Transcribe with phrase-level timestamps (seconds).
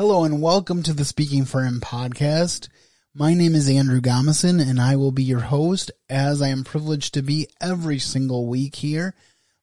[0.00, 2.70] Hello and welcome to the Speaking for Him podcast.
[3.12, 7.12] My name is Andrew Gomison and I will be your host as I am privileged
[7.12, 9.14] to be every single week here.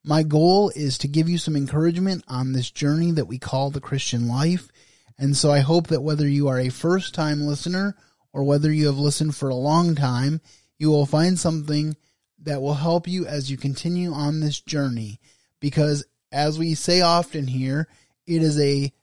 [0.03, 3.81] My goal is to give you some encouragement on this journey that we call the
[3.81, 4.69] Christian life.
[5.17, 7.97] And so I hope that whether you are a first time listener
[8.31, 10.39] or whether you have listened for a long time,
[10.77, 11.97] you will find something
[12.43, 15.19] that will help you as you continue on this journey.
[15.59, 17.87] Because as we say often here,
[18.27, 18.93] it is a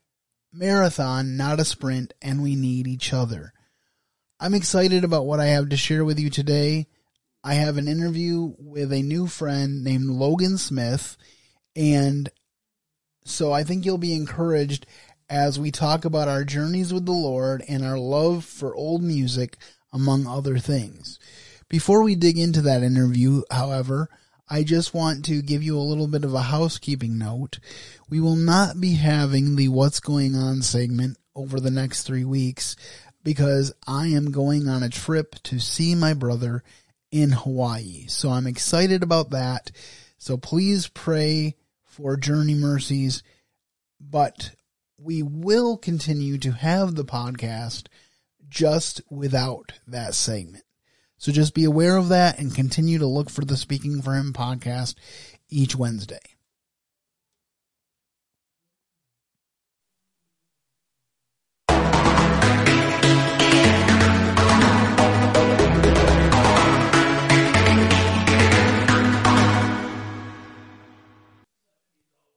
[0.54, 3.52] marathon, not a sprint, and we need each other.
[4.38, 6.86] I'm excited about what I have to share with you today.
[7.42, 11.16] I have an interview with a new friend named Logan Smith,
[11.76, 12.28] and
[13.24, 14.86] so I think you'll be encouraged
[15.28, 19.56] as we talk about our journeys with the Lord and our love for old music,
[19.92, 21.18] among other things.
[21.68, 24.08] Before we dig into that interview, however,
[24.48, 27.58] I just want to give you a little bit of a housekeeping note.
[28.10, 32.76] We will not be having the What's Going On segment over the next three weeks
[33.22, 36.62] because I am going on a trip to see my brother
[37.10, 38.06] in Hawaii.
[38.08, 39.70] So I'm excited about that.
[40.18, 43.22] So please pray for journey mercies,
[43.98, 44.50] but
[44.98, 47.86] we will continue to have the podcast
[48.48, 50.64] just without that segment.
[51.18, 54.32] So just be aware of that and continue to look for the Speaking for Him
[54.32, 54.94] podcast
[55.48, 56.18] each Wednesday.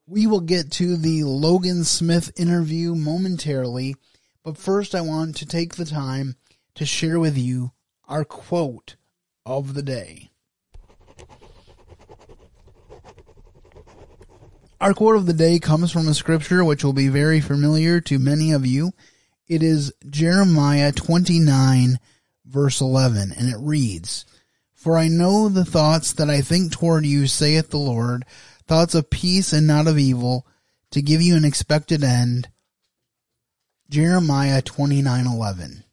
[0.10, 3.96] We will get to the Logan Smith interview momentarily,
[4.44, 6.38] but first I want to take the time
[6.76, 7.72] to share with you
[8.08, 8.96] our quote
[9.46, 10.32] of the day.
[14.80, 18.20] Our quote of the day comes from a scripture which will be very familiar to
[18.20, 18.92] many of you.
[19.48, 22.00] It is Jeremiah 29
[22.46, 24.26] verse 11 and it reads,
[24.76, 28.26] For I know the thoughts that I think toward you, saith the Lord,
[28.66, 30.46] thoughts of peace and not of evil,
[30.92, 32.50] to give you an expected end.
[33.90, 35.84] Jeremiah 29:11.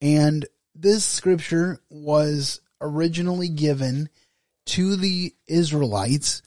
[0.00, 0.46] And
[0.80, 4.08] this scripture was originally given
[4.66, 6.42] to the Israelites,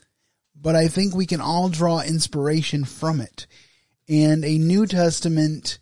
[0.55, 3.45] but I think we can all draw inspiration from it.
[4.07, 5.79] And a New Testament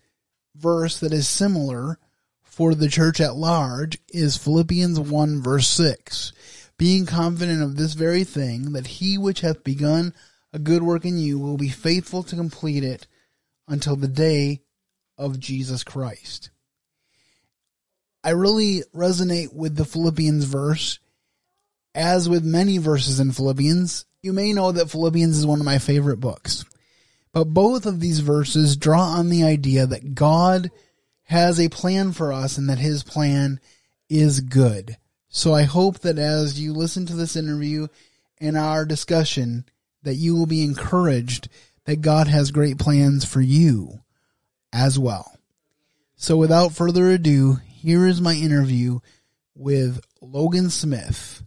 [0.56, 2.00] verse that is similar
[2.42, 6.34] for the church at large is Philippians 1 verse 6.
[6.78, 10.14] Being confident of this very thing, that he which hath begun
[10.54, 13.06] a good work in you will be faithful to complete it
[13.68, 14.62] until the day
[15.18, 16.50] of Jesus Christ.
[18.24, 21.00] I really resonate with the Philippians verse.
[21.96, 25.80] As with many verses in Philippians, you may know that Philippians is one of my
[25.80, 26.66] favorite books.
[27.32, 30.72] But both of these verses draw on the idea that God
[31.24, 33.60] has a plan for us and that his plan
[34.10, 34.98] is good.
[35.30, 37.88] So I hope that as you listen to this interview
[38.40, 39.66] and our discussion,
[40.04, 41.50] that you will be encouraged
[41.86, 44.02] that God has great plans for you
[44.74, 45.38] as well.
[46.16, 49.00] So without further ado, here is my interview
[49.56, 51.42] with Logan Smith.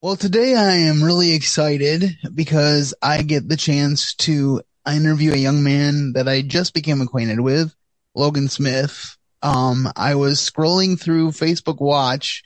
[0.00, 5.62] Well, today I am really excited because I get the chance to interview a young
[5.62, 7.74] man that I just became acquainted with,
[8.14, 12.42] Logan Smith um, I was scrolling through Facebook Watch,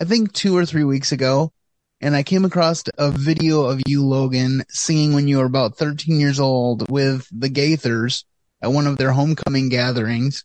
[0.00, 1.52] I think two or three weeks ago,
[2.00, 6.20] and I came across a video of you, Logan, singing when you were about 13
[6.20, 8.24] years old with the Gaithers
[8.60, 10.44] at one of their homecoming gatherings,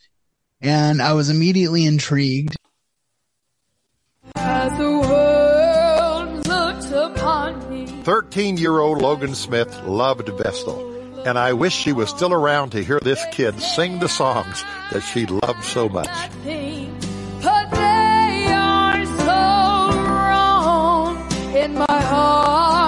[0.62, 2.56] and I was immediately intrigued.
[4.36, 7.86] As the world looks upon me.
[8.04, 10.91] 13 year old Logan Smith loved Vestal
[11.26, 15.02] and I wish she was still around to hear this kid sing the songs that
[15.02, 16.10] she loved so much.
[21.54, 22.81] in my heart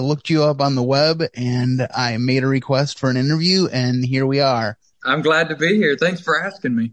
[0.00, 4.04] looked you up on the web and I made a request for an interview and
[4.04, 4.76] here we are.
[5.04, 5.96] I'm glad to be here.
[5.96, 6.92] Thanks for asking me.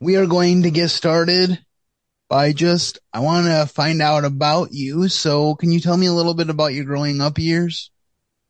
[0.00, 1.58] We are going to get started
[2.28, 5.08] by just, I want to find out about you.
[5.08, 7.90] So can you tell me a little bit about your growing up years?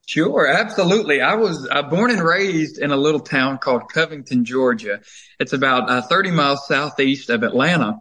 [0.06, 1.20] Sure, absolutely.
[1.20, 5.00] I was uh, born and raised in a little town called Covington, Georgia.
[5.38, 8.00] It's about uh, 30 miles southeast of Atlanta.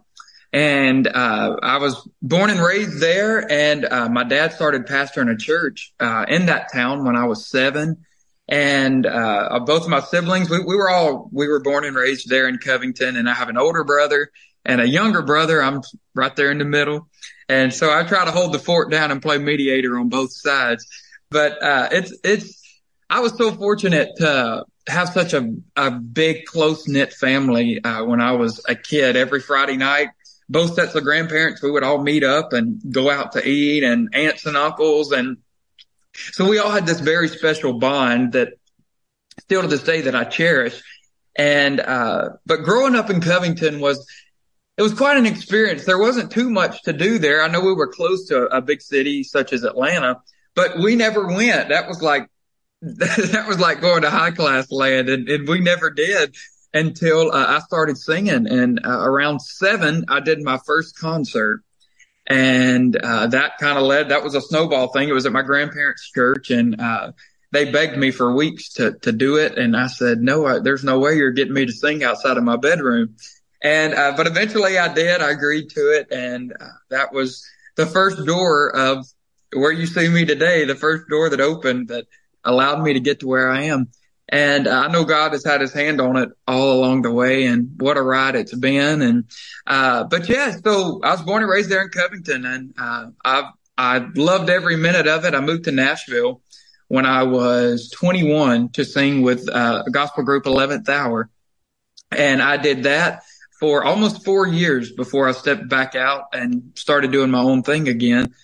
[0.52, 5.36] And uh, I was born and raised there, and uh, my dad started pastoring a
[5.36, 8.04] church uh, in that town when I was seven.
[8.48, 12.28] And uh, both of my siblings, we, we were all we were born and raised
[12.28, 14.30] there in Covington, and I have an older brother
[14.64, 15.62] and a younger brother.
[15.62, 15.80] I'm
[16.14, 17.08] right there in the middle,
[17.48, 20.86] and so I try to hold the fort down and play mediator on both sides.
[21.30, 22.62] But uh, it's it's
[23.08, 28.20] I was so fortunate to have such a a big close knit family uh, when
[28.20, 29.16] I was a kid.
[29.16, 30.08] Every Friday night,
[30.52, 34.14] both sets of grandparents, we would all meet up and go out to eat, and
[34.14, 35.38] aunts and uncles, and
[36.14, 38.54] so we all had this very special bond that
[39.40, 40.82] still to this day that I cherish.
[41.34, 44.06] And uh, but growing up in Covington was
[44.76, 45.84] it was quite an experience.
[45.84, 47.42] There wasn't too much to do there.
[47.42, 50.20] I know we were close to a big city such as Atlanta,
[50.54, 51.70] but we never went.
[51.70, 52.28] That was like,
[52.82, 56.34] that was like going to high class land and, and we never did
[56.74, 58.46] until uh, I started singing.
[58.46, 61.62] And uh, around seven, I did my first concert.
[62.26, 65.08] And uh, that kind of led, that was a snowball thing.
[65.08, 67.12] It was at my grandparents' church and uh,
[67.50, 69.58] they begged me for weeks to, to do it.
[69.58, 72.44] And I said, no, I, there's no way you're getting me to sing outside of
[72.44, 73.16] my bedroom.
[73.62, 75.20] And, uh, but eventually I did.
[75.20, 76.08] I agreed to it.
[76.10, 77.44] And uh, that was
[77.76, 79.06] the first door of
[79.52, 82.06] where you see me today, the first door that opened that
[82.44, 83.90] allowed me to get to where I am.
[84.28, 87.74] And I know God has had his hand on it all along the way and
[87.78, 89.02] what a ride it's been.
[89.02, 89.24] And,
[89.66, 93.52] uh, but yeah, so I was born and raised there in Covington and, uh, I've,
[93.76, 95.34] I loved every minute of it.
[95.34, 96.40] I moved to Nashville
[96.88, 101.28] when I was 21 to sing with, uh, a gospel group 11th hour.
[102.10, 103.22] And I did that
[103.58, 107.88] for almost four years before I stepped back out and started doing my own thing
[107.88, 108.34] again.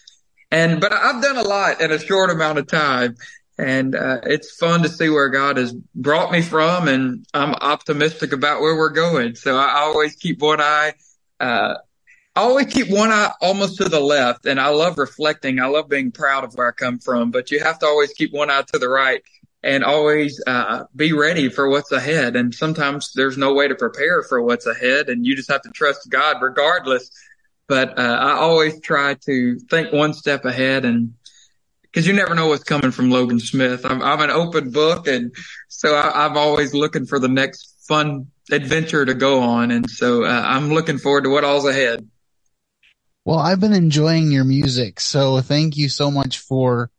[0.50, 3.16] And, but I've done a lot in a short amount of time.
[3.58, 6.88] And, uh, it's fun to see where God has brought me from.
[6.88, 9.34] And I'm optimistic about where we're going.
[9.34, 10.94] So I always keep one eye,
[11.40, 11.74] uh,
[12.36, 15.58] I always keep one eye almost to the left and I love reflecting.
[15.58, 18.32] I love being proud of where I come from, but you have to always keep
[18.32, 19.22] one eye to the right
[19.64, 22.36] and always uh, be ready for what's ahead.
[22.36, 25.70] And sometimes there's no way to prepare for what's ahead and you just have to
[25.70, 27.10] trust God regardless
[27.68, 31.12] but uh, I always try to think one step ahead and
[31.90, 33.84] because you never know what's coming from Logan Smith.
[33.84, 35.34] I'm, I'm an open book, and
[35.68, 40.24] so I, am always looking for the next fun adventure to go on, and so
[40.24, 42.08] uh, I'm looking forward to what all's ahead.
[43.24, 46.90] Well, I've been enjoying your music, so thank you so much for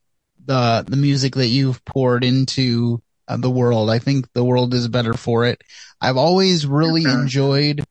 [0.45, 3.89] the the music that you've poured into uh, the world.
[3.89, 5.61] I think the world is better for it.
[6.01, 7.83] I've always really enjoyed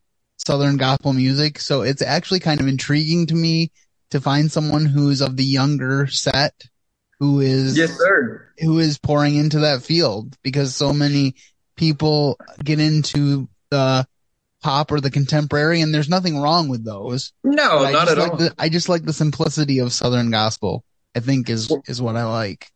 [0.48, 1.60] Southern gospel music.
[1.60, 3.70] So it's actually kind of intriguing to me
[4.10, 6.54] to find someone who's of the younger set
[7.20, 11.34] who is yes sir who is pouring into that field because so many
[11.76, 14.06] people get into the
[14.60, 17.32] pop or the contemporary and there's nothing wrong with those.
[17.44, 18.36] No, not at like all.
[18.36, 20.84] The, I just like the simplicity of Southern gospel.
[21.14, 22.70] I think is is what I like.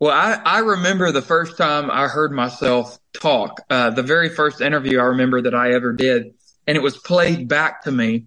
[0.00, 4.60] Well, I, I remember the first time I heard myself talk, uh, the very first
[4.60, 6.34] interview I remember that I ever did
[6.68, 8.26] and it was played back to me.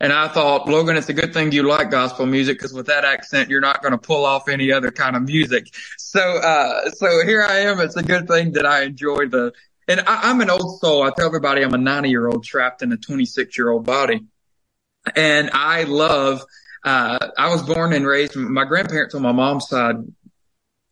[0.00, 3.04] And I thought, Logan, it's a good thing you like gospel music because with that
[3.04, 5.72] accent, you're not going to pull off any other kind of music.
[5.98, 7.80] So, uh, so here I am.
[7.80, 9.52] It's a good thing that I enjoy the,
[9.86, 11.04] and I, am an old soul.
[11.04, 14.24] I tell everybody I'm a 90 year old trapped in a 26 year old body.
[15.14, 16.42] And I love,
[16.82, 19.96] uh, I was born and raised, my grandparents on my mom's side,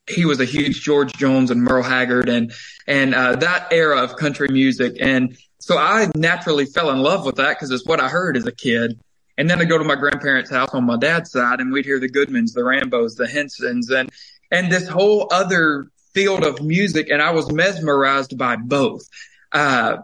[0.08, 2.52] he was a huge George Jones and Merle Haggard and,
[2.86, 4.96] and, uh, that era of country music.
[5.00, 8.44] And so I naturally fell in love with that because it's what I heard as
[8.46, 8.98] a kid.
[9.38, 12.00] And then I go to my grandparents' house on my dad's side and we'd hear
[12.00, 14.10] the Goodmans, the Rambos, the Hinsons and,
[14.50, 17.10] and this whole other field of music.
[17.10, 19.08] And I was mesmerized by both.
[19.52, 19.98] Uh,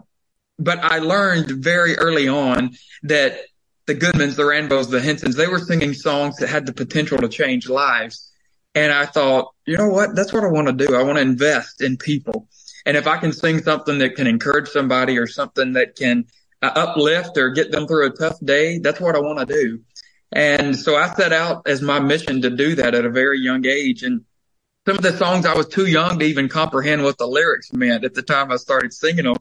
[0.57, 3.41] but I learned very early on that
[3.85, 7.27] the Goodmans, the Rambos, the Hinsons, they were singing songs that had the potential to
[7.27, 8.31] change lives.
[8.75, 10.15] And I thought, you know what?
[10.15, 10.95] That's what I want to do.
[10.95, 12.47] I want to invest in people.
[12.85, 16.25] And if I can sing something that can encourage somebody or something that can
[16.61, 19.81] uh, uplift or get them through a tough day, that's what I want to do.
[20.31, 23.65] And so I set out as my mission to do that at a very young
[23.65, 24.03] age.
[24.03, 24.25] And
[24.87, 28.03] some of the songs I was too young to even comprehend what the lyrics meant
[28.03, 29.37] at the time I started singing them.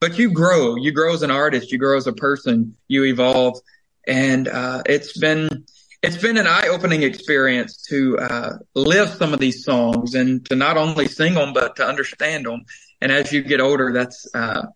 [0.00, 3.60] But you grow, you grow as an artist, you grow as a person, you evolve.
[4.06, 5.66] And, uh, it's been,
[6.02, 10.76] it's been an eye-opening experience to uh, live some of these songs and to not
[10.76, 12.64] only sing them but to understand them.
[13.00, 14.66] And as you get older, that's uh,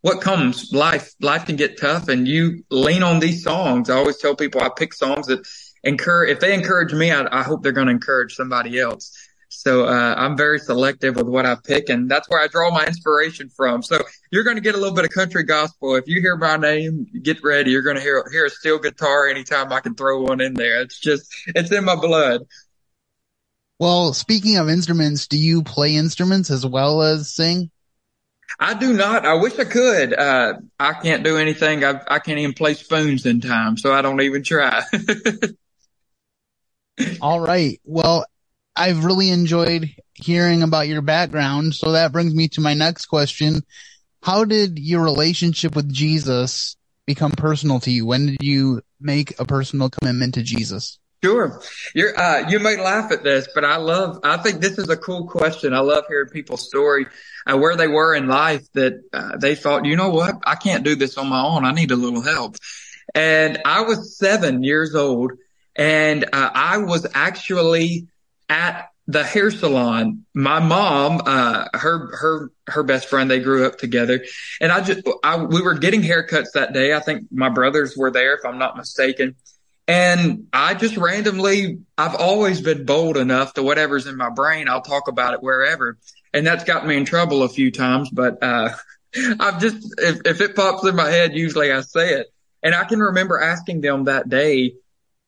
[0.00, 0.72] what comes.
[0.72, 3.90] Life life can get tough, and you lean on these songs.
[3.90, 5.46] I always tell people I pick songs that
[5.84, 6.30] encourage.
[6.30, 9.12] If they encourage me, I, I hope they're going to encourage somebody else.
[9.52, 12.86] So uh, I'm very selective with what I pick, and that's where I draw my
[12.86, 13.82] inspiration from.
[13.82, 15.96] So you're going to get a little bit of country gospel.
[15.96, 17.72] If you hear my name, get ready.
[17.72, 20.80] You're going to hear hear a steel guitar anytime I can throw one in there.
[20.80, 22.42] It's just it's in my blood.
[23.80, 27.70] Well, speaking of instruments, do you play instruments as well as sing?
[28.58, 29.26] I do not.
[29.26, 30.12] I wish I could.
[30.12, 31.84] Uh, I can't do anything.
[31.84, 34.82] I, I can't even play spoons in time, so I don't even try.
[37.20, 37.80] All right.
[37.84, 38.26] Well,
[38.76, 41.74] I've really enjoyed hearing about your background.
[41.74, 43.62] So that brings me to my next question.
[44.22, 48.06] How did your relationship with Jesus become personal to you?
[48.06, 50.98] When did you make a personal commitment to Jesus?
[51.22, 51.60] Sure.
[51.94, 54.96] You're, uh, you may laugh at this, but I love, I think this is a
[54.96, 55.74] cool question.
[55.74, 57.06] I love hearing people's story,
[57.46, 60.36] uh, where they were in life that, uh, they thought, you know what?
[60.46, 61.66] I can't do this on my own.
[61.66, 62.56] I need a little help.
[63.14, 65.32] And I was seven years old
[65.76, 68.06] and, uh, I was actually
[68.50, 70.24] at the hair salon.
[70.34, 74.24] My mom, uh, her, her, her best friend, they grew up together
[74.60, 76.94] and I just, I, we were getting haircuts that day.
[76.94, 79.36] I think my brothers were there, if I'm not mistaken.
[79.88, 84.82] And I just randomly, I've always been bold enough to whatever's in my brain, I'll
[84.82, 85.98] talk about it wherever.
[86.32, 88.70] And that's got me in trouble a few times, but, uh,
[89.40, 92.28] I've just, if, if it pops in my head, usually I say it.
[92.62, 94.74] And I can remember asking them that day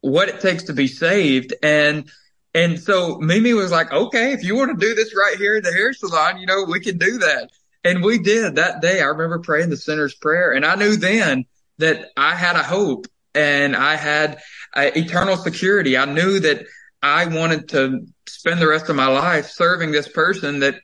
[0.03, 1.55] what it takes to be saved.
[1.63, 2.09] And
[2.55, 5.63] and so Mimi was like, okay, if you want to do this right here in
[5.63, 7.51] the hair salon, you know, we can do that.
[7.85, 9.01] And we did that day.
[9.01, 11.47] I remember praying the sinner's prayer and I knew then
[11.79, 14.41] that I had a hope and I had
[14.75, 15.97] uh, eternal security.
[15.97, 16.67] I knew that
[17.03, 20.77] I wanted to spend the rest of my life serving this person that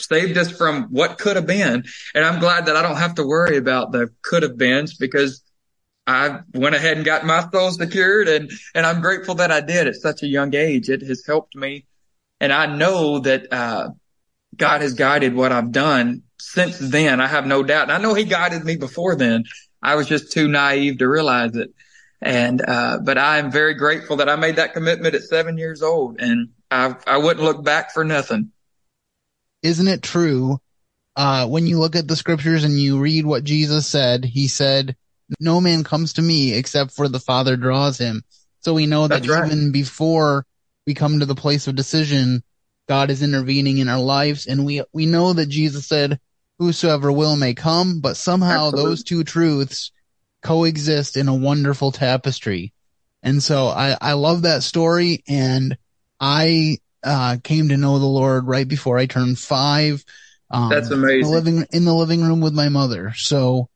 [0.00, 1.84] saved us from what could have been.
[2.14, 5.42] And I'm glad that I don't have to worry about the could have beens because
[6.10, 9.86] I went ahead and got my soul secured and, and I'm grateful that I did
[9.86, 10.88] at such a young age.
[10.88, 11.86] It has helped me.
[12.40, 13.90] And I know that, uh,
[14.56, 17.20] God has guided what I've done since then.
[17.20, 17.84] I have no doubt.
[17.84, 19.44] And I know he guided me before then.
[19.82, 21.70] I was just too naive to realize it.
[22.20, 25.82] And, uh, but I am very grateful that I made that commitment at seven years
[25.82, 28.52] old and I, I wouldn't look back for nothing.
[29.62, 30.58] Isn't it true?
[31.16, 34.96] Uh, when you look at the scriptures and you read what Jesus said, he said,
[35.38, 38.22] no man comes to me except for the Father draws him.
[38.60, 39.46] So we know that right.
[39.46, 40.46] even before
[40.86, 42.42] we come to the place of decision,
[42.88, 44.46] God is intervening in our lives.
[44.46, 46.18] And we, we know that Jesus said,
[46.58, 48.90] whosoever will may come, but somehow Absolutely.
[48.90, 49.92] those two truths
[50.42, 52.72] coexist in a wonderful tapestry.
[53.22, 55.22] And so I, I love that story.
[55.28, 55.76] And
[56.18, 60.04] I, uh, came to know the Lord right before I turned five.
[60.50, 61.20] Um, That's amazing.
[61.20, 63.12] In the living, in the living room with my mother.
[63.14, 63.68] So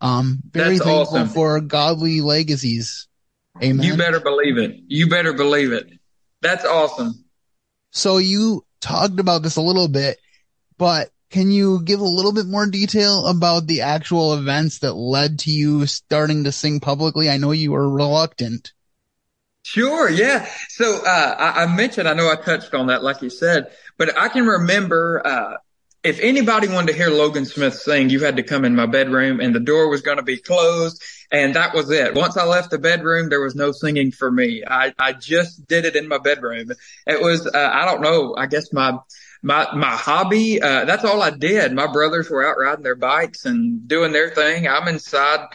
[0.00, 1.28] um, very That's thankful awesome.
[1.28, 3.08] for godly legacies.
[3.62, 3.84] Amen.
[3.84, 4.76] You better believe it.
[4.86, 5.88] You better believe it.
[6.42, 7.24] That's awesome.
[7.90, 10.18] So you talked about this a little bit,
[10.76, 15.40] but can you give a little bit more detail about the actual events that led
[15.40, 17.30] to you starting to sing publicly?
[17.30, 18.72] I know you were reluctant.
[19.62, 20.48] Sure, yeah.
[20.68, 24.16] So uh, I, I, mentioned, I know I touched on that, like you said, but
[24.16, 25.56] I can remember uh,
[26.06, 29.40] if anybody wanted to hear Logan Smith sing, you had to come in my bedroom
[29.40, 31.02] and the door was going to be closed.
[31.32, 32.14] And that was it.
[32.14, 34.62] Once I left the bedroom, there was no singing for me.
[34.64, 36.70] I, I just did it in my bedroom.
[37.08, 38.98] It was, uh, I don't know, I guess my,
[39.42, 41.72] my, my hobby, uh, that's all I did.
[41.72, 44.68] My brothers were out riding their bikes and doing their thing.
[44.68, 45.48] I'm inside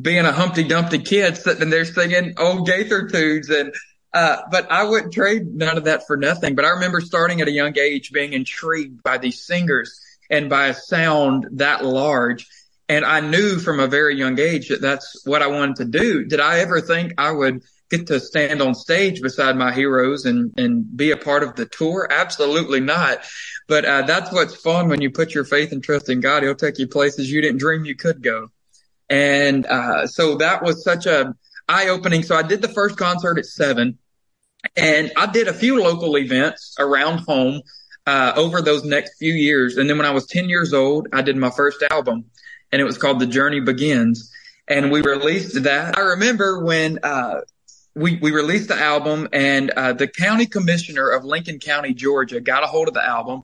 [0.00, 3.74] being a Humpty Dumpty kid sitting there singing old Gaither tunes and,
[4.14, 6.54] uh, but I wouldn't trade none of that for nothing.
[6.54, 9.98] But I remember starting at a young age being intrigued by these singers
[10.30, 12.46] and by a sound that large.
[12.88, 16.24] And I knew from a very young age that that's what I wanted to do.
[16.26, 20.52] Did I ever think I would get to stand on stage beside my heroes and,
[20.58, 22.06] and be a part of the tour?
[22.10, 23.24] Absolutely not.
[23.66, 26.42] But, uh, that's what's fun when you put your faith and trust in God.
[26.42, 28.48] He'll take you places you didn't dream you could go.
[29.08, 31.34] And, uh, so that was such a
[31.68, 32.22] eye opening.
[32.22, 33.98] So I did the first concert at seven
[34.76, 37.62] and I did a few local events around home
[38.06, 39.76] uh, over those next few years.
[39.76, 42.26] And then when I was 10 years old, I did my first album
[42.70, 44.32] and it was called The Journey Begins.
[44.68, 45.98] And we released that.
[45.98, 47.40] I remember when, uh,
[47.94, 52.62] we, we released the album and, uh, the county commissioner of Lincoln County, Georgia got
[52.62, 53.42] a hold of the album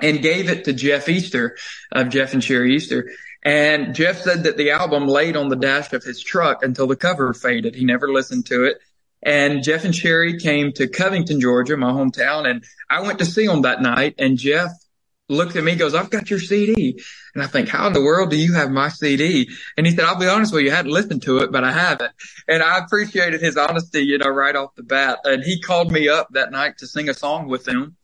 [0.00, 1.56] and gave it to Jeff Easter
[1.92, 3.10] of Jeff and Sheri Easter.
[3.44, 6.96] And Jeff said that the album laid on the dash of his truck until the
[6.96, 7.74] cover faded.
[7.74, 8.78] He never listened to it.
[9.26, 13.44] And Jeff and Sheri came to Covington, Georgia, my hometown, and I went to see
[13.44, 14.14] them that night.
[14.18, 14.70] And Jeff
[15.28, 17.02] looked at me, goes, I've got your CD.
[17.34, 19.50] And I think, how in the world do you have my CD?
[19.76, 21.72] And he said, I'll be honest with you, I hadn't listened to it, but I
[21.72, 22.12] haven't.
[22.46, 25.18] And I appreciated his honesty, you know, right off the bat.
[25.24, 27.96] And he called me up that night to sing a song with him.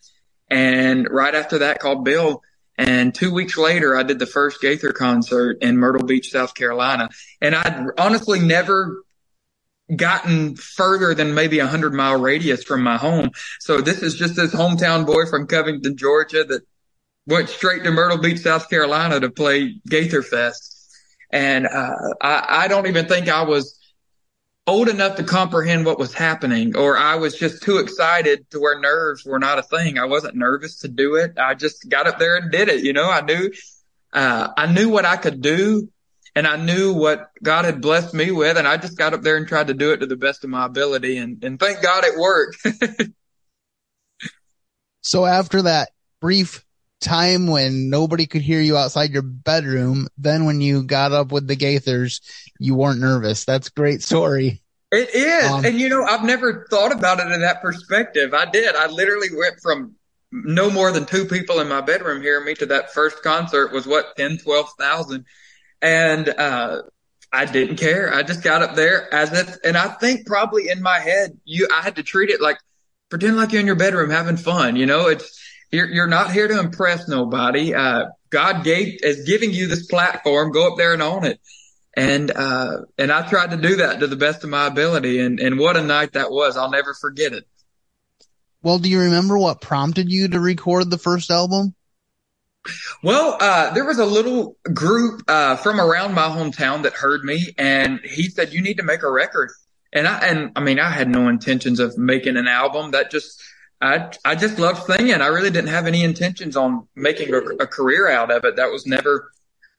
[0.50, 2.42] And right after that called Bill.
[2.76, 7.10] And two weeks later, I did the first Gaither concert in Myrtle Beach, South Carolina.
[7.40, 9.04] And I'd honestly never
[9.96, 13.30] gotten further than maybe a hundred mile radius from my home.
[13.60, 16.62] So this is just this hometown boy from Covington, Georgia that
[17.26, 20.70] went straight to Myrtle Beach, South Carolina to play Gaither Fest.
[21.30, 23.78] And, uh, I, I don't even think I was
[24.66, 28.78] old enough to comprehend what was happening or I was just too excited to where
[28.78, 29.98] nerves were not a thing.
[29.98, 31.36] I wasn't nervous to do it.
[31.36, 32.84] I just got up there and did it.
[32.84, 33.50] You know, I knew,
[34.12, 35.88] uh, I knew what I could do
[36.34, 38.56] and I knew what God had blessed me with.
[38.56, 40.50] And I just got up there and tried to do it to the best of
[40.50, 41.18] my ability.
[41.18, 42.56] And, and thank God it worked.
[45.02, 45.90] so after that
[46.20, 46.64] brief
[47.00, 51.46] time when nobody could hear you outside your bedroom, then when you got up with
[51.46, 52.20] the Gaithers,
[52.58, 53.44] you weren't nervous.
[53.44, 54.62] That's great story.
[54.90, 55.50] It is.
[55.50, 58.34] Um, and you know, I've never thought about it in that perspective.
[58.34, 58.74] I did.
[58.76, 59.96] I literally went from
[60.30, 63.86] no more than two people in my bedroom hearing me to that first concert was
[63.86, 65.24] what, 10, 12,000.
[65.82, 66.82] And, uh,
[67.34, 68.12] I didn't care.
[68.12, 71.66] I just got up there as if, and I think probably in my head, you,
[71.74, 72.58] I had to treat it like,
[73.08, 74.76] pretend like you're in your bedroom having fun.
[74.76, 75.40] You know, it's,
[75.70, 77.74] you're, you're not here to impress nobody.
[77.74, 80.52] Uh, God gave, is giving you this platform.
[80.52, 81.40] Go up there and own it.
[81.96, 85.18] And, uh, and I tried to do that to the best of my ability.
[85.18, 86.58] And, and what a night that was.
[86.58, 87.46] I'll never forget it.
[88.62, 91.74] Well, do you remember what prompted you to record the first album?
[93.02, 97.54] Well, uh, there was a little group, uh, from around my hometown that heard me
[97.58, 99.50] and he said, you need to make a record.
[99.92, 103.42] And I, and I mean, I had no intentions of making an album that just,
[103.80, 105.20] I, I just loved singing.
[105.20, 108.56] I really didn't have any intentions on making a, a career out of it.
[108.56, 109.32] That was never,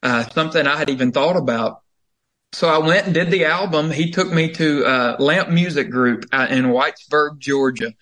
[0.03, 1.81] uh, something I had even thought about.
[2.51, 3.91] So I went and did the album.
[3.91, 7.93] He took me to, uh, Lamp Music Group uh, in Whitesburg, Georgia.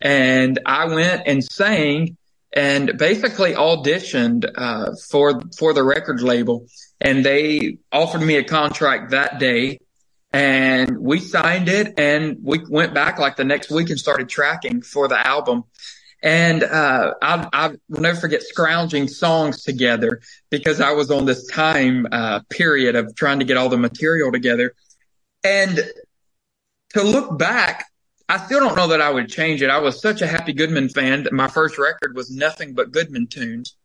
[0.00, 2.16] And I went and sang
[2.52, 6.66] and basically auditioned uh, for for the record label,
[7.00, 9.78] and they offered me a contract that day,
[10.32, 14.82] and we signed it, and we went back like the next week and started tracking
[14.82, 15.64] for the album.
[16.24, 21.48] And uh, I, I will never forget scrounging songs together because I was on this
[21.48, 24.72] time uh, period of trying to get all the material together.
[25.42, 25.80] And
[26.90, 27.86] to look back,
[28.32, 29.68] I still don't know that I would change it.
[29.68, 33.26] I was such a Happy Goodman fan that my first record was nothing but Goodman
[33.26, 33.76] tunes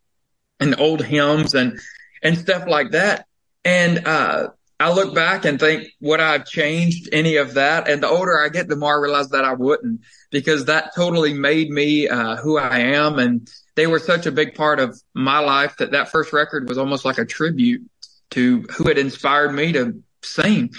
[0.62, 1.78] and old hymns and
[2.24, 3.26] and stuff like that.
[3.66, 4.48] And uh,
[4.80, 7.90] I look back and think would I have changed any of that?
[7.90, 11.34] And the older I get, the more I realize that I wouldn't because that totally
[11.34, 13.20] made me uh, who I am.
[13.20, 16.78] And they were such a big part of my life that that first record was
[16.78, 17.82] almost like a tribute
[18.30, 20.74] to who had inspired me to sing.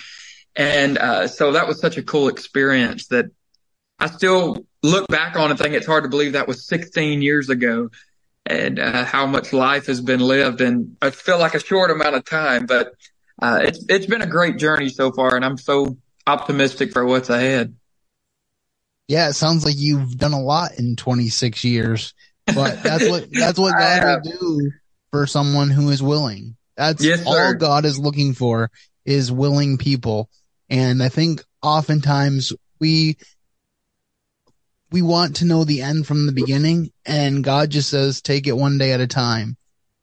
[0.57, 3.26] And uh, so that was such a cool experience that
[3.98, 7.48] I still look back on and think it's hard to believe that was 16 years
[7.48, 7.90] ago
[8.46, 10.61] and uh, how much life has been lived.
[10.61, 12.92] And I feel like a short amount of time, but
[13.40, 17.30] uh, it's it's been a great journey so far, and I'm so optimistic for what's
[17.30, 17.74] ahead.
[19.06, 22.14] Yeah, it sounds like you've done a lot in 26 years,
[22.46, 24.70] but that's what that's what God will do
[25.12, 26.56] for someone who is willing.
[26.76, 28.70] That's yes, all God is looking for
[29.04, 30.28] is willing people.
[30.68, 33.16] And I think oftentimes we
[34.90, 38.57] we want to know the end from the beginning and God just says, take it
[38.57, 39.57] one day at a time.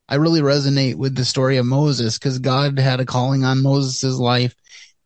[0.08, 4.20] I really resonate with the story of Moses because God had a calling on Moses'
[4.20, 4.56] life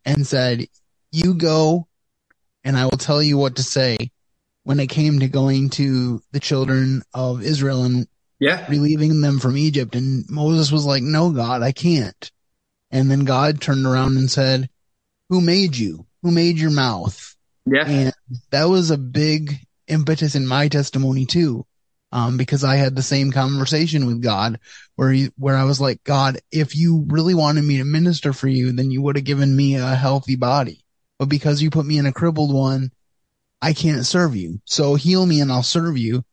[0.04, 0.68] and said,
[1.12, 1.88] you go
[2.64, 4.12] and I will tell you what to say
[4.64, 8.08] when it came to going to the children of Israel and
[8.40, 8.66] yeah.
[8.70, 9.96] relieving them from Egypt.
[9.96, 12.32] And Moses was like, no, God, I can't.
[12.92, 14.70] And then God turned around and said,
[15.30, 16.06] who made you?
[16.22, 17.36] Who made your mouth?
[17.66, 17.86] Yeah.
[17.88, 18.14] And
[18.52, 21.66] that was a big impetus in my testimony too.
[22.12, 24.60] Um, because I had the same conversation with God
[24.96, 28.48] where he, where I was like, God, if you really wanted me to minister for
[28.48, 30.84] you, then you would have given me a healthy body.
[31.20, 32.92] But because you put me in a crippled one,
[33.62, 34.60] I can't serve you.
[34.66, 36.24] So heal me and I'll serve you.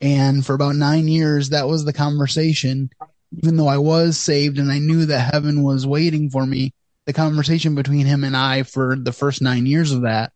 [0.00, 2.90] And for about nine years, that was the conversation.
[3.36, 6.72] Even though I was saved and I knew that heaven was waiting for me,
[7.06, 10.32] the conversation between him and I for the first nine years of that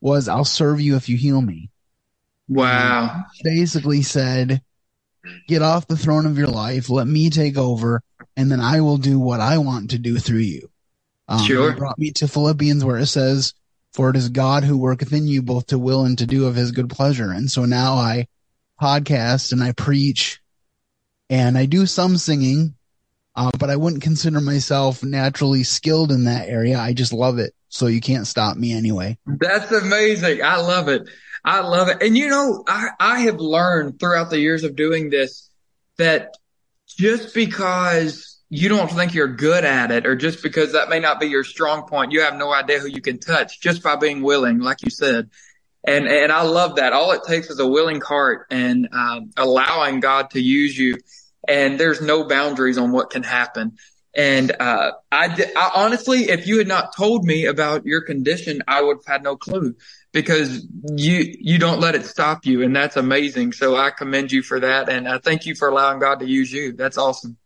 [0.00, 1.70] was, I'll serve you if you heal me.
[2.48, 3.24] Wow.
[3.42, 4.62] Basically said,
[5.48, 6.90] get off the throne of your life.
[6.90, 8.02] Let me take over
[8.36, 10.70] and then I will do what I want to do through you.
[11.28, 11.72] Um, sure.
[11.72, 13.54] brought me to Philippians where it says,
[13.92, 16.54] for it is God who worketh in you both to will and to do of
[16.54, 17.30] his good pleasure.
[17.30, 18.26] And so now I
[18.80, 20.40] podcast and I preach
[21.30, 22.74] and I do some singing,
[23.36, 26.78] uh, but I wouldn't consider myself naturally skilled in that area.
[26.78, 27.54] I just love it.
[27.68, 29.18] So you can't stop me anyway.
[29.26, 30.42] That's amazing.
[30.42, 31.08] I love it.
[31.44, 32.02] I love it.
[32.02, 35.50] And you know, I, I have learned throughout the years of doing this
[35.98, 36.36] that
[36.88, 41.20] just because you don't think you're good at it or just because that may not
[41.20, 44.22] be your strong point, you have no idea who you can touch just by being
[44.22, 45.30] willing, like you said.
[45.86, 46.94] And, and I love that.
[46.94, 50.96] All it takes is a willing heart and um, allowing God to use you.
[51.46, 53.76] And there's no boundaries on what can happen.
[54.16, 58.80] And uh, I, I honestly, if you had not told me about your condition, I
[58.80, 59.74] would have had no clue
[60.14, 63.52] because you you don't let it stop you, and that's amazing.
[63.52, 66.50] So I commend you for that, and I thank you for allowing God to use
[66.50, 66.72] you.
[66.72, 67.36] That's awesome.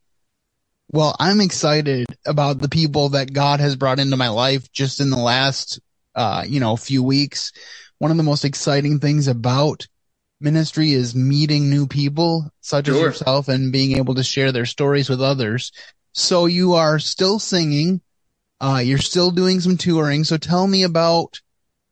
[0.93, 5.11] Well, I'm excited about the people that God has brought into my life just in
[5.11, 5.81] the last,
[6.15, 7.53] uh, you know, few weeks.
[7.99, 9.87] One of the most exciting things about
[10.41, 12.95] ministry is meeting new people such sure.
[12.95, 15.73] as yourself and being able to share their stories with others.
[16.13, 18.01] So you are still singing.
[18.61, 20.25] Uh, you're still doing some touring.
[20.25, 21.41] So tell me about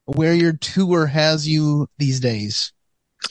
[0.07, 2.73] where your tour has you these days.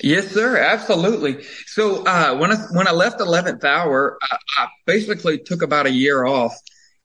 [0.01, 0.57] Yes, sir.
[0.57, 1.43] Absolutely.
[1.67, 5.91] So, uh, when I, when I left 11th hour, I, I, basically took about a
[5.91, 6.53] year off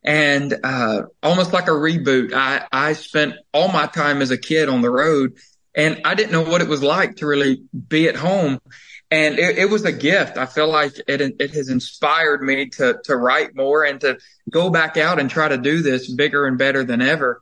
[0.02, 2.33] and, uh, almost like a reboot.
[2.33, 5.35] I, I spent all my time as a kid on the road
[5.74, 8.61] and I didn't know what it was like to really be at home.
[9.11, 10.37] And it, it was a gift.
[10.37, 14.18] I feel like it, it has inspired me to, to write more and to
[14.50, 17.40] go back out and try to do this bigger and better than ever.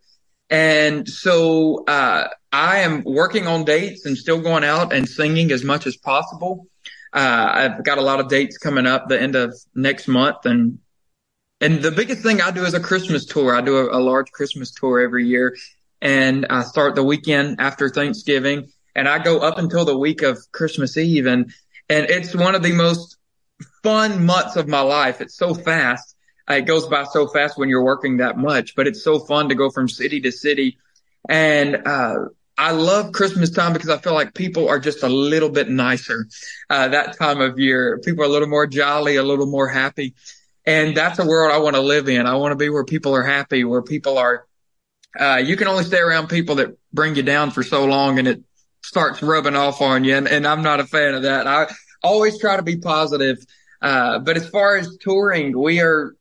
[0.51, 5.63] And so, uh, I am working on dates and still going out and singing as
[5.63, 6.67] much as possible.
[7.13, 10.79] Uh, I've got a lot of dates coming up the end of next month and,
[11.61, 13.55] and the biggest thing I do is a Christmas tour.
[13.55, 15.57] I do a, a large Christmas tour every year
[16.01, 20.39] and I start the weekend after Thanksgiving and I go up until the week of
[20.53, 21.53] Christmas Eve and,
[21.89, 23.17] and it's one of the most
[23.83, 25.21] fun months of my life.
[25.21, 26.15] It's so fast
[26.49, 29.55] it goes by so fast when you're working that much, but it's so fun to
[29.55, 30.79] go from city to city.
[31.29, 32.27] And, uh,
[32.59, 36.27] I love Christmas time because I feel like people are just a little bit nicer,
[36.69, 38.01] uh, that time of year.
[38.05, 40.15] People are a little more jolly, a little more happy.
[40.67, 42.27] And that's a world I want to live in.
[42.27, 44.45] I want to be where people are happy, where people are,
[45.19, 48.27] uh, you can only stay around people that bring you down for so long and
[48.27, 48.43] it
[48.83, 50.17] starts rubbing off on you.
[50.17, 51.47] And, and I'm not a fan of that.
[51.47, 53.39] I always try to be positive.
[53.81, 56.17] Uh, but as far as touring, we are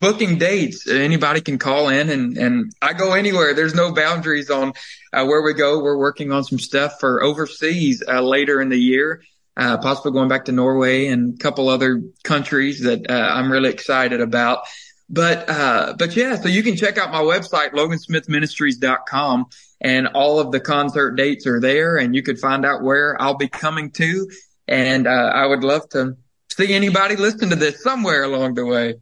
[0.00, 0.88] booking dates.
[0.88, 3.54] Anybody can call in and, and I go anywhere.
[3.54, 4.72] There's no boundaries on
[5.12, 5.82] uh, where we go.
[5.82, 9.22] We're working on some stuff for overseas uh, later in the year,
[9.56, 13.70] uh, possibly going back to Norway and a couple other countries that uh, I'm really
[13.70, 14.64] excited about.
[15.08, 19.46] But, uh, but yeah, so you can check out my website, logansmithministries.com
[19.80, 23.36] and all of the concert dates are there and you could find out where I'll
[23.36, 24.30] be coming to.
[24.66, 26.16] And, uh, I would love to
[26.56, 28.94] see anybody listen to this somewhere along the way.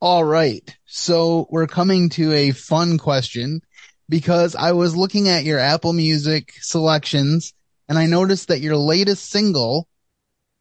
[0.00, 0.76] All right.
[0.86, 3.62] So we're coming to a fun question
[4.08, 7.52] because I was looking at your Apple Music selections
[7.88, 9.88] and I noticed that your latest single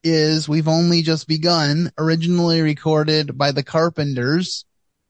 [0.03, 4.65] is We've Only Just Begun, originally recorded by the Carpenters.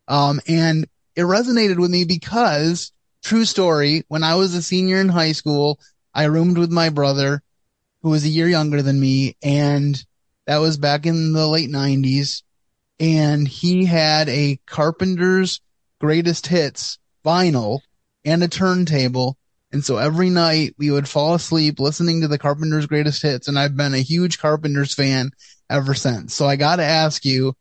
[0.10, 2.92] Um, and it resonated with me because
[3.24, 5.80] true story, when I was a senior in high school,
[6.14, 7.42] I roomed with my brother
[8.02, 10.04] who was a year younger than me and
[10.48, 12.44] that was back in the late nineties
[13.00, 15.62] and he had a Carpenter's
[16.00, 17.80] greatest hits vinyl
[18.26, 19.38] and a turntable.
[19.72, 23.48] And so every night we would fall asleep listening to the Carpenter's greatest hits.
[23.48, 25.32] And I've been a huge Carpenter's fan
[25.70, 26.34] ever since.
[26.34, 27.54] So I got to ask you,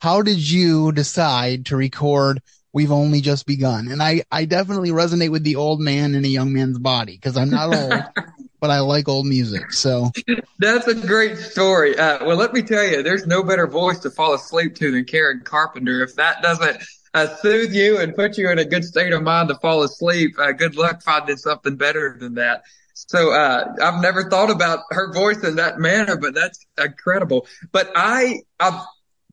[0.00, 3.88] how did you decide to record We've Only Just Begun?
[3.88, 7.36] And I, I definitely resonate with the old man in a young man's body because
[7.36, 8.02] I'm not old.
[8.60, 9.72] but I like old music.
[9.72, 10.12] So
[10.58, 11.98] that's a great story.
[11.98, 15.04] Uh, well, let me tell you, there's no better voice to fall asleep to than
[15.04, 16.02] Karen Carpenter.
[16.02, 16.82] If that doesn't
[17.14, 20.38] uh, soothe you and put you in a good state of mind to fall asleep,
[20.38, 22.62] uh, good luck finding something better than that.
[22.94, 27.46] So, uh, I've never thought about her voice in that manner, but that's incredible.
[27.72, 28.84] But I, I've,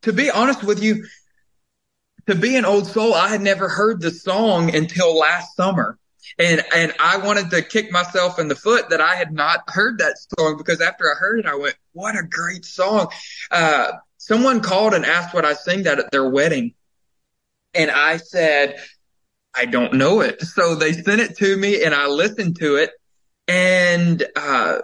[0.04, 1.06] to be honest with you,
[2.28, 5.98] to be an old soul, I had never heard the song until last summer.
[6.40, 10.00] And, and I wanted to kick myself in the foot that I had not heard
[10.00, 13.10] that song because after I heard it, I went, what a great song.
[13.52, 16.74] Uh, someone called and asked what I sing that at their wedding.
[17.74, 18.80] And I said,
[19.56, 20.42] I don't know it.
[20.42, 22.92] So they sent it to me and I listened to it.
[23.48, 24.80] And, uh,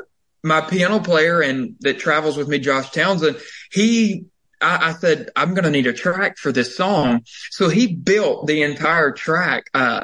[0.45, 3.38] my piano player and that travels with me, Josh Townsend,
[3.71, 4.25] he
[4.63, 7.21] I, I said, I'm going to need a track for this song.
[7.51, 10.01] So he built the entire track, uh,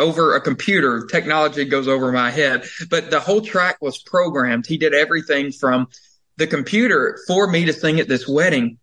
[0.00, 1.06] over a computer.
[1.06, 4.66] Technology goes over my head, but the whole track was programmed.
[4.66, 5.88] He did everything from
[6.36, 8.78] the computer for me to sing at this wedding.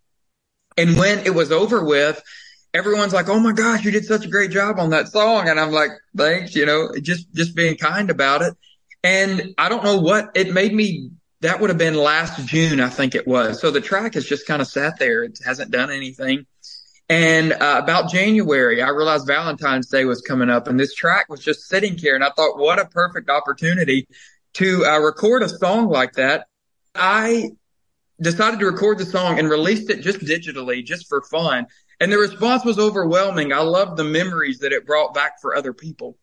[0.76, 2.22] And when it was over with,
[2.72, 5.58] everyone's like, "Oh my gosh, you did such a great job on that song," and
[5.58, 8.54] I'm like, "Thanks," you know, just just being kind about it.
[9.02, 11.10] And I don't know what it made me.
[11.40, 13.60] That would have been last June, I think it was.
[13.60, 16.46] So the track has just kind of sat there; it hasn't done anything.
[17.08, 21.40] And uh, about January, I realized Valentine's Day was coming up, and this track was
[21.40, 24.06] just sitting here, and I thought, what a perfect opportunity
[24.54, 26.46] to uh, record a song like that.
[26.94, 27.50] I
[28.20, 31.66] decided to record the song and released it just digitally, just for fun.
[32.00, 33.52] And the response was overwhelming.
[33.52, 36.16] I loved the memories that it brought back for other people.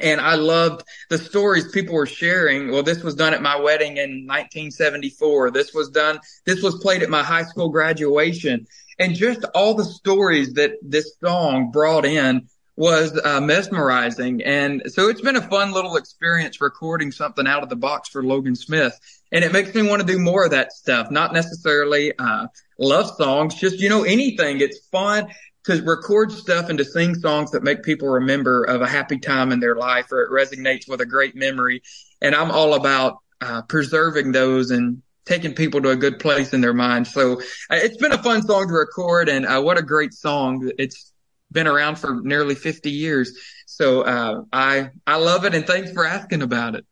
[0.00, 2.70] And I loved the stories people were sharing.
[2.70, 5.50] Well, this was done at my wedding in 1974.
[5.50, 8.66] This was done, this was played at my high school graduation.
[9.02, 14.44] And just all the stories that this song brought in was uh, mesmerizing.
[14.44, 18.22] And so it's been a fun little experience recording something out of the box for
[18.22, 18.96] Logan Smith.
[19.32, 22.46] And it makes me want to do more of that stuff, not necessarily uh,
[22.78, 24.60] love songs, just, you know, anything.
[24.60, 25.26] It's fun
[25.64, 29.50] to record stuff and to sing songs that make people remember of a happy time
[29.50, 31.82] in their life or it resonates with a great memory.
[32.20, 36.60] And I'm all about uh, preserving those and taking people to a good place in
[36.60, 37.06] their mind.
[37.06, 40.70] So uh, it's been a fun song to record and uh, what a great song.
[40.78, 41.12] It's
[41.50, 43.38] been around for nearly 50 years.
[43.66, 46.84] So uh, I I love it and thanks for asking about it.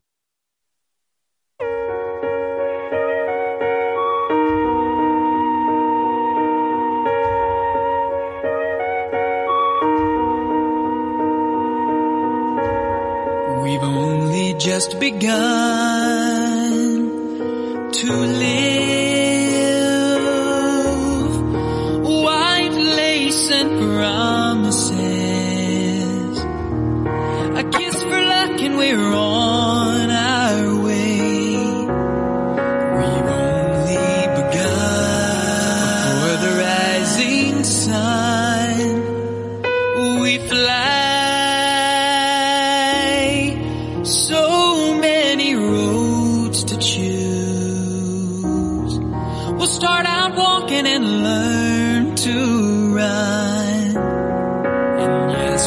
[13.62, 15.99] We've only just begun
[18.06, 18.99] to live.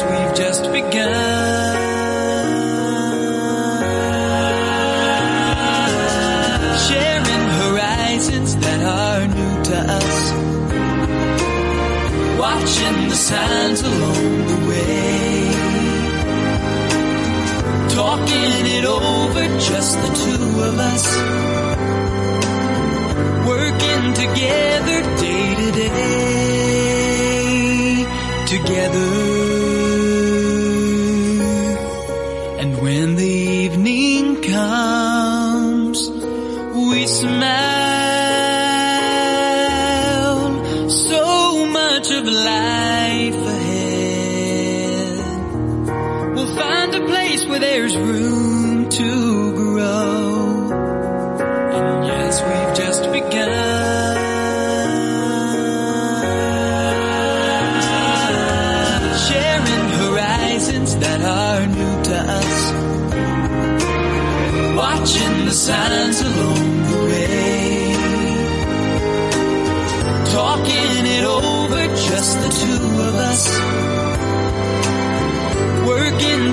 [0.02, 1.43] We've just begun.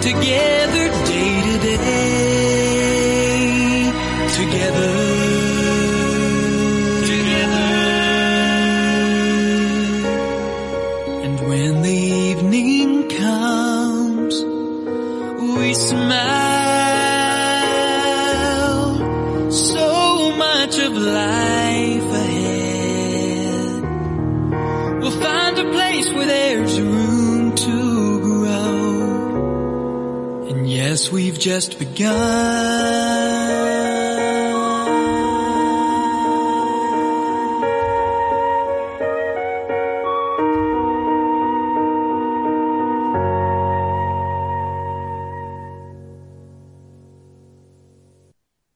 [0.02, 2.21] Together day to day,
[31.62, 33.52] just begun.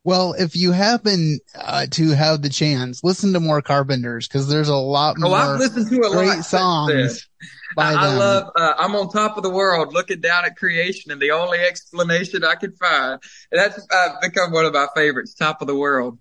[0.04, 4.70] Well, if you happen uh, to have the chance, listen to more Carpenters because there's
[4.70, 5.58] a lot more I've
[5.90, 7.28] to a great lot songs.
[7.76, 8.20] By I them.
[8.20, 8.52] love.
[8.56, 12.44] Uh, I'm on top of the world, looking down at creation, and the only explanation
[12.44, 13.22] I can find.
[13.52, 15.34] And that's uh, become one of my favorites.
[15.34, 16.18] Top of the world.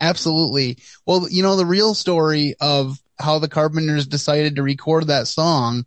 [0.00, 0.78] Absolutely.
[1.06, 5.86] Well, you know, the real story of how the Carpenters decided to record that song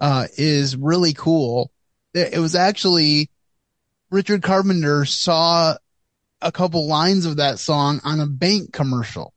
[0.00, 1.72] uh, is really cool.
[2.14, 3.30] It was actually
[4.10, 5.76] Richard Carpenter saw
[6.40, 9.34] a couple lines of that song on a bank commercial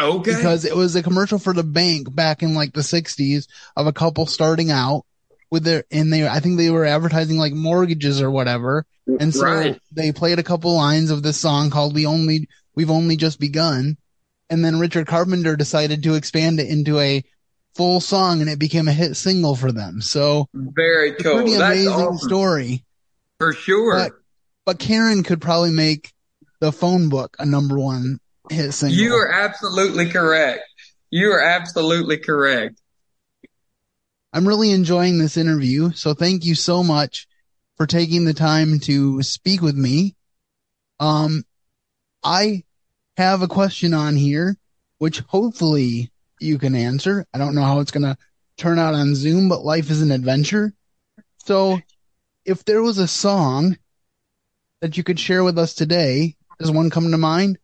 [0.00, 0.34] Okay.
[0.36, 3.92] because it was a commercial for the bank back in like the 60s of a
[3.92, 5.04] couple starting out
[5.50, 8.84] with their and they I think they were advertising like mortgages or whatever.
[9.20, 9.80] And so Right.
[9.90, 13.96] they played a couple lines of this song called We Only We've Only Just Begun.
[14.50, 17.24] And then Richard Carpenter decided to expand it into a
[17.74, 20.00] full song and it became a hit single for them.
[20.02, 21.36] So Very cool.
[21.36, 22.28] pretty That's amazing awesome.
[22.28, 22.84] story.
[23.40, 23.96] For sure.
[23.96, 24.12] But
[24.66, 26.12] but Karen could probably make
[26.60, 28.98] the phone book a number one hit single.
[28.98, 30.62] You are absolutely correct.
[31.10, 32.80] You are absolutely correct.
[34.32, 35.92] I'm really enjoying this interview.
[35.92, 37.26] So thank you so much
[37.76, 40.14] for taking the time to speak with me.
[41.00, 41.44] Um,
[42.22, 42.64] I
[43.16, 44.56] have a question on here,
[44.98, 47.24] which hopefully you can answer.
[47.32, 48.18] I don't know how it's going to
[48.56, 50.72] turn out on Zoom, but life is an adventure.
[51.44, 51.80] So
[52.44, 53.78] if there was a song
[54.80, 57.58] that you could share with us today, does one come to mind?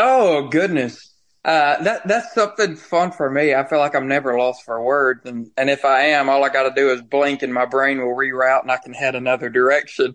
[0.00, 1.12] Oh goodness.
[1.44, 3.52] Uh, that that's something fun for me.
[3.52, 6.50] I feel like I'm never lost for words, and and if I am, all I
[6.50, 9.48] got to do is blink, and my brain will reroute, and I can head another
[9.48, 10.14] direction.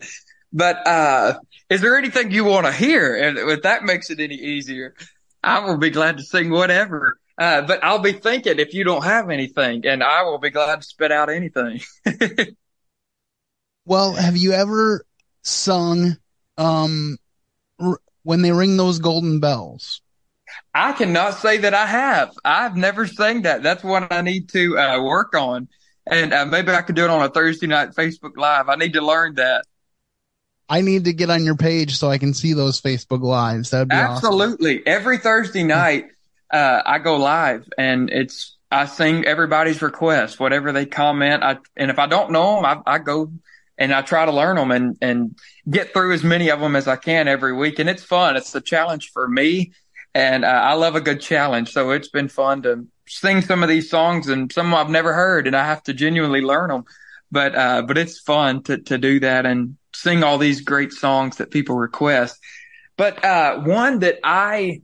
[0.53, 3.15] But uh, is there anything you want to hear?
[3.15, 4.95] And if that makes it any easier,
[5.43, 7.17] I will be glad to sing whatever.
[7.37, 10.81] Uh, but I'll be thinking if you don't have anything, and I will be glad
[10.81, 11.81] to spit out anything.
[13.85, 15.03] Well, have you ever
[15.41, 16.15] sung,
[16.57, 17.17] um,
[18.23, 20.01] when they ring those golden bells?
[20.73, 22.33] I cannot say that I have.
[22.43, 23.63] I've never sang that.
[23.63, 25.67] That's what I need to uh, work on.
[26.05, 28.69] And uh, maybe I could do it on a Thursday night Facebook Live.
[28.69, 29.65] I need to learn that.
[30.67, 33.69] I need to get on your page so I can see those Facebook lives.
[33.69, 34.15] That'd be awesome.
[34.15, 34.85] Absolutely.
[34.85, 36.07] Every Thursday night,
[36.51, 41.43] uh, I go live and it's, I sing everybody's request, whatever they comment.
[41.43, 43.31] I, and if I don't know them, I, I go
[43.83, 45.37] and I try to learn them and, and
[45.69, 47.79] get through as many of them as I can every week.
[47.79, 48.37] And it's fun.
[48.37, 49.73] It's a challenge for me.
[50.13, 51.73] And uh, I love a good challenge.
[51.73, 55.47] So it's been fun to sing some of these songs and some I've never heard
[55.47, 56.85] and I have to genuinely learn them.
[57.29, 61.37] But, uh, but it's fun to, to do that and sing all these great songs
[61.37, 62.39] that people request.
[62.95, 64.81] But, uh, one that I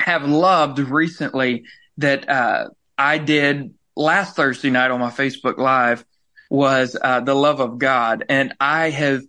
[0.00, 1.64] have loved recently
[1.98, 6.06] that, uh, I did last Thursday night on my Facebook live
[6.52, 8.26] was, uh, the love of God.
[8.28, 9.22] And I have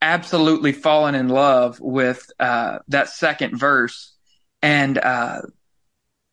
[0.00, 4.14] absolutely fallen in love with, uh, that second verse.
[4.62, 5.40] And, uh,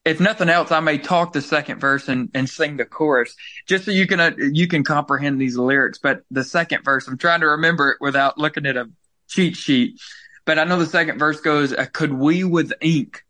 [0.05, 3.35] if nothing else, I may talk the second verse and, and sing the chorus
[3.65, 5.97] just so you can, uh, you can comprehend these lyrics.
[5.97, 8.87] But the second verse, I'm trying to remember it without looking at a
[9.27, 9.99] cheat sheet.
[10.45, 13.23] But I know the second verse goes, could we with ink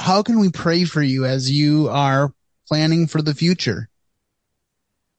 [0.00, 2.32] how can we pray for you as you are
[2.68, 3.88] planning for the future?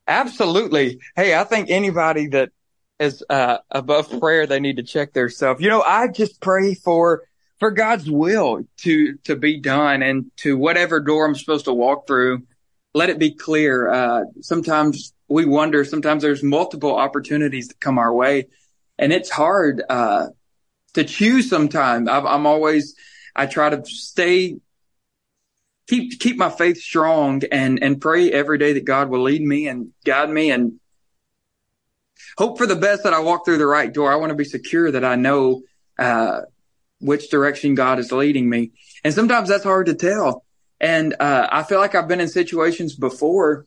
[0.07, 0.99] Absolutely.
[1.15, 2.49] Hey, I think anybody that
[2.99, 5.61] is uh, above prayer, they need to check their self.
[5.61, 7.23] You know, I just pray for
[7.59, 12.07] for God's will to to be done and to whatever door I'm supposed to walk
[12.07, 12.43] through,
[12.93, 13.89] let it be clear.
[13.89, 15.83] Uh, sometimes we wonder.
[15.83, 18.47] Sometimes there's multiple opportunities that come our way,
[18.97, 20.27] and it's hard uh,
[20.93, 21.49] to choose.
[21.49, 22.95] Sometimes I'm, I'm always
[23.35, 24.57] I try to stay
[25.87, 29.67] keep keep my faith strong and and pray every day that God will lead me
[29.67, 30.79] and guide me and
[32.37, 34.11] hope for the best that I walk through the right door.
[34.11, 35.61] I want to be secure that I know,
[35.97, 36.41] uh,
[36.99, 38.71] which direction God is leading me.
[39.03, 40.43] And sometimes that's hard to tell.
[40.79, 43.65] And, uh, I feel like I've been in situations before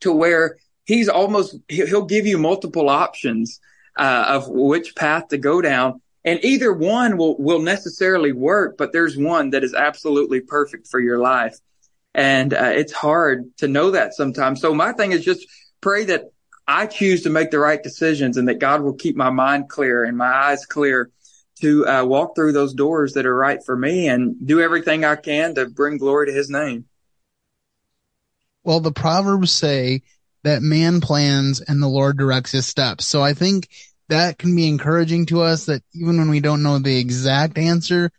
[0.00, 3.60] to where he's almost, he'll give you multiple options,
[3.96, 6.00] uh, of which path to go down.
[6.24, 11.00] And either one will, will necessarily work, but there's one that is absolutely perfect for
[11.00, 11.58] your life.
[12.14, 14.60] And, uh, it's hard to know that sometimes.
[14.60, 15.46] So my thing is just
[15.80, 16.24] pray that
[16.66, 20.04] I choose to make the right decisions and that God will keep my mind clear
[20.04, 21.10] and my eyes clear
[21.60, 25.16] to uh, walk through those doors that are right for me and do everything I
[25.16, 26.86] can to bring glory to his name.
[28.64, 30.02] Well, the Proverbs say
[30.42, 33.06] that man plans and the Lord directs his steps.
[33.06, 33.68] So I think
[34.08, 38.10] that can be encouraging to us that even when we don't know the exact answer,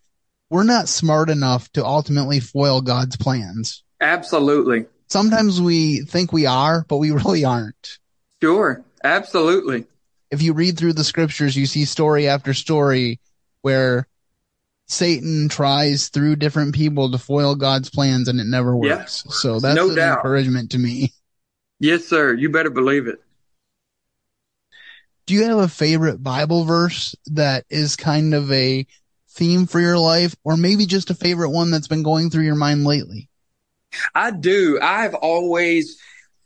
[0.49, 3.83] we're not smart enough to ultimately foil God's plans.
[3.99, 4.85] Absolutely.
[5.09, 7.99] Sometimes we think we are, but we really aren't.
[8.41, 8.83] Sure.
[9.03, 9.85] Absolutely.
[10.29, 13.19] If you read through the scriptures, you see story after story
[13.61, 14.07] where
[14.87, 19.23] Satan tries through different people to foil God's plans and it never works.
[19.25, 20.17] Yeah, so that's no an doubt.
[20.17, 21.13] encouragement to me.
[21.79, 22.33] Yes, sir.
[22.35, 23.19] You better believe it.
[25.25, 28.85] Do you have a favorite Bible verse that is kind of a
[29.29, 32.55] theme for your life or maybe just a favorite one that's been going through your
[32.55, 33.29] mind lately?
[34.13, 34.79] I do.
[34.81, 35.99] I've always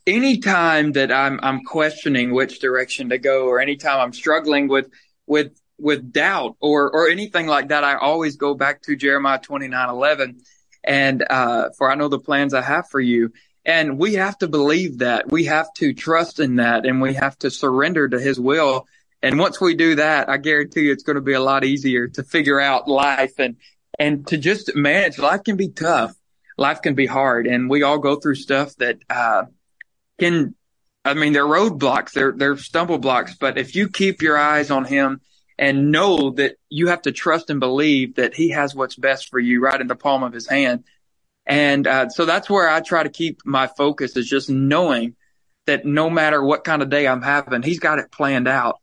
[0.08, 4.90] anytime that I'm I'm questioning which direction to go or anytime I'm struggling with
[5.28, 9.68] with with doubt or or anything like that, I always go back to Jeremiah twenty
[9.68, 10.42] nine eleven,
[10.84, 13.32] and uh, for I know the plans I have for you.
[13.68, 15.32] And we have to believe that.
[15.32, 18.86] We have to trust in that and we have to surrender to his will.
[19.24, 22.08] And once we do that, I guarantee you it's going to be a lot easier
[22.10, 23.56] to figure out life and,
[23.98, 25.18] and to just manage.
[25.18, 26.14] Life can be tough.
[26.60, 29.46] Life can be hard and we all go through stuff that, uh,
[30.20, 30.54] can,
[31.04, 32.12] I mean, they're roadblocks.
[32.12, 33.34] They're, they're stumble blocks.
[33.34, 35.22] But if you keep your eyes on him
[35.58, 39.40] and know that you have to trust and believe that he has what's best for
[39.40, 40.84] you right in the palm of his hand.
[41.46, 45.16] And uh, so that's where I try to keep my focus is just knowing
[45.66, 48.80] that no matter what kind of day I'm having, he's got it planned out.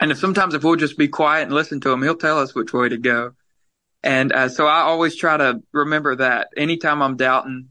[0.00, 2.54] And if sometimes if we'll just be quiet and listen to him, he'll tell us
[2.54, 3.32] which way to go.
[4.02, 7.70] And uh, so I always try to remember that anytime I'm doubting,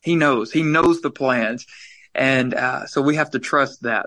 [0.00, 1.66] he knows, he knows the plans.
[2.14, 4.06] And uh, so we have to trust that.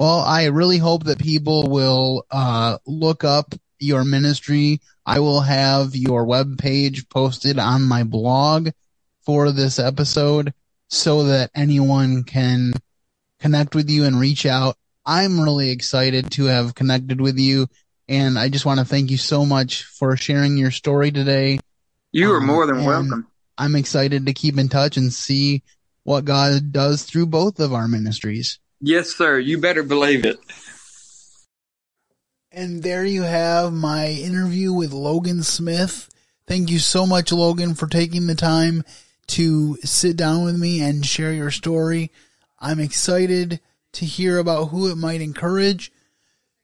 [0.00, 4.80] Well, I really hope that people will uh, look up your ministry.
[5.04, 8.70] I will have your web page posted on my blog
[9.26, 10.54] for this episode
[10.88, 12.72] so that anyone can
[13.40, 14.74] connect with you and reach out.
[15.04, 17.66] I'm really excited to have connected with you.
[18.08, 21.60] And I just want to thank you so much for sharing your story today.
[22.10, 23.26] You are um, more than welcome.
[23.58, 25.62] I'm excited to keep in touch and see
[26.04, 28.58] what God does through both of our ministries.
[28.80, 29.38] Yes, sir.
[29.38, 30.38] You better believe it.
[32.50, 36.08] And there you have my interview with Logan Smith.
[36.46, 38.82] Thank you so much, Logan, for taking the time
[39.28, 42.10] to sit down with me and share your story.
[42.58, 43.60] I'm excited
[43.92, 45.92] to hear about who it might encourage.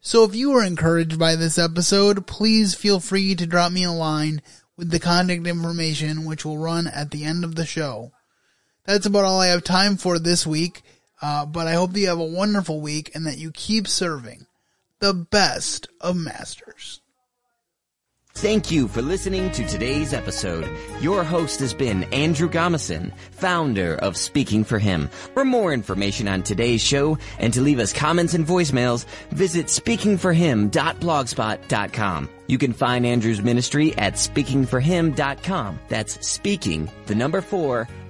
[0.01, 3.93] So if you were encouraged by this episode, please feel free to drop me a
[3.93, 4.43] line
[4.77, 8.13] with the contact information, which will run at the end of the show.
[8.85, 10.83] That's about all I have time for this week.
[11.23, 14.47] Uh, but I hope that you have a wonderful week and that you keep serving
[15.01, 17.01] the best of masters.
[18.37, 20.69] Thank you for listening to today's episode.
[21.01, 25.09] Your host has been Andrew Gomison, founder of Speaking for Him.
[25.33, 32.29] For more information on today's show and to leave us comments and voicemails, visit speakingforhim.blogspot.com.
[32.47, 35.81] You can find Andrew's ministry at speakingforhim.com.
[35.89, 37.89] That's speaking, the number four,